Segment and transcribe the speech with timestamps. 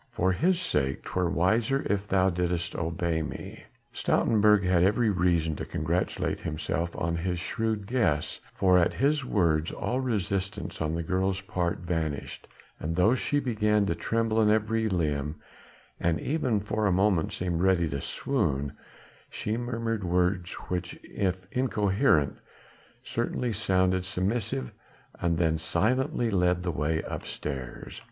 [0.11, 3.63] For his sake 'twere wiser if thou didst obey me."
[3.93, 9.69] Stoutenburg had every reason to congratulate himself on his shrewd guess, for at his words
[9.71, 12.47] all resistance on the girl's part vanished,
[12.79, 15.35] and though she began to tremble in every limb
[15.99, 18.73] and even for a moment seemed ready to swoon,
[19.29, 22.39] she murmured words which if incoherent
[23.03, 24.71] certainly sounded submissive,
[25.21, 27.99] and then silently led the way upstairs.